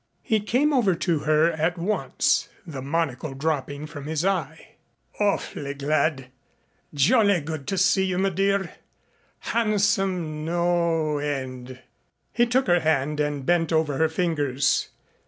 [0.23, 4.69] He came over to her at once, the monocle dropping from his eye.
[5.19, 6.31] "Aw'fly glad.
[6.91, 8.71] Jolly good to see you, m'dear.
[9.51, 11.81] Handsome no end."
[12.33, 14.89] He took her hand and bent over her fingers.